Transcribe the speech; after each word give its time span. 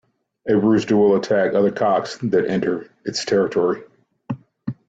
A 0.47 0.55
rooster 0.57 0.97
will 0.97 1.15
attack 1.15 1.53
other 1.53 1.69
cocks 1.69 2.17
that 2.23 2.47
enter 2.49 2.89
its 3.05 3.23
territory. 3.23 3.83